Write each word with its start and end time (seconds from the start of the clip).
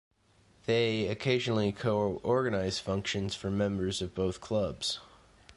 They 0.65 1.05
occasionally 1.05 1.71
co-organise 1.71 2.79
functions 2.79 3.35
for 3.35 3.51
members 3.51 4.01
of 4.01 4.15
both 4.15 4.41
clubs. 4.41 4.99